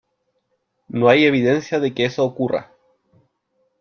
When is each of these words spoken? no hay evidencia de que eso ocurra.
no 0.87 1.09
hay 1.09 1.25
evidencia 1.25 1.79
de 1.79 1.93
que 1.93 2.05
eso 2.05 2.23
ocurra. 2.25 2.71